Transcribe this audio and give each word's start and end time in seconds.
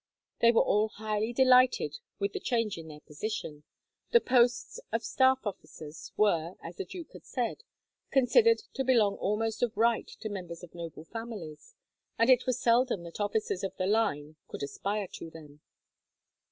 They 0.39 0.51
were 0.51 0.63
all 0.63 0.87
highly 0.89 1.31
delighted 1.31 1.99
with 2.17 2.33
the 2.33 2.39
change 2.39 2.75
in 2.75 2.87
their 2.87 3.01
position. 3.01 3.65
The 4.11 4.19
posts 4.19 4.79
of 4.91 5.03
staff 5.05 5.45
officers 5.45 6.11
were, 6.17 6.55
as 6.59 6.77
the 6.77 6.85
duke 6.85 7.11
had 7.13 7.23
said, 7.23 7.61
considered 8.09 8.63
to 8.73 8.83
belong 8.83 9.13
almost 9.17 9.61
of 9.61 9.77
right 9.77 10.07
to 10.07 10.27
members 10.27 10.63
of 10.63 10.73
noble 10.73 11.03
families, 11.05 11.75
and 12.17 12.31
it 12.31 12.47
was 12.47 12.59
seldom 12.59 13.03
that 13.03 13.19
officers 13.21 13.63
of 13.63 13.77
the 13.77 13.85
line 13.85 14.37
could 14.47 14.63
aspire 14.63 15.05
to 15.09 15.29
them. 15.29 15.59